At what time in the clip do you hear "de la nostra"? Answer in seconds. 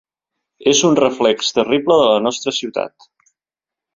2.01-2.57